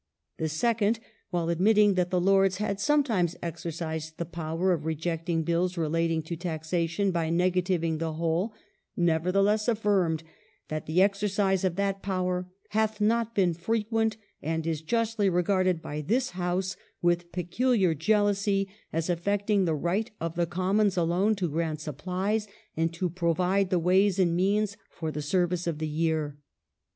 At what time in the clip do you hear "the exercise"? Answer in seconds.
10.87-11.63